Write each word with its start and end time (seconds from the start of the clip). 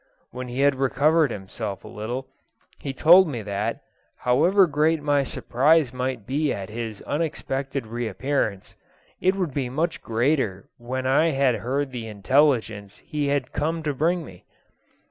When 0.31 0.47
he 0.47 0.61
had 0.61 0.73
recovered 0.73 1.29
himself 1.29 1.83
a 1.83 1.87
little, 1.87 2.27
he 2.79 2.91
told 2.91 3.27
me 3.27 3.43
that, 3.43 3.83
however 4.15 4.65
great 4.65 4.99
my 4.99 5.23
surprise 5.23 5.93
might 5.93 6.25
be 6.25 6.51
at 6.51 6.71
his 6.71 7.03
unexpected 7.03 7.85
reappearance, 7.85 8.73
it 9.21 9.35
would 9.35 9.53
be 9.53 9.69
much 9.69 10.01
greater 10.01 10.67
when 10.77 11.05
I 11.05 11.33
heard 11.55 11.91
the 11.91 12.07
intelligence 12.07 12.97
he 13.05 13.27
had 13.27 13.51
come 13.53 13.83
to 13.83 13.93
bring 13.93 14.25
me. 14.25 14.43